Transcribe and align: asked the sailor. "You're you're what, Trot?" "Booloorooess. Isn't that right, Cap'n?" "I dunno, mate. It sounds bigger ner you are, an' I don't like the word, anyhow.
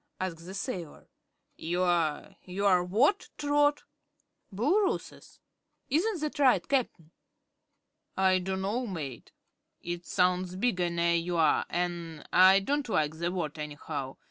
asked 0.19 0.47
the 0.47 0.53
sailor. 0.55 1.07
"You're 1.57 2.35
you're 2.43 2.83
what, 2.83 3.29
Trot?" 3.37 3.83
"Booloorooess. 4.51 5.37
Isn't 5.91 6.21
that 6.21 6.39
right, 6.39 6.67
Cap'n?" 6.67 7.11
"I 8.17 8.39
dunno, 8.39 8.87
mate. 8.87 9.31
It 9.79 10.07
sounds 10.07 10.55
bigger 10.55 10.89
ner 10.89 11.13
you 11.13 11.37
are, 11.37 11.67
an' 11.69 12.25
I 12.33 12.61
don't 12.61 12.89
like 12.89 13.19
the 13.19 13.31
word, 13.31 13.59
anyhow. 13.59 14.17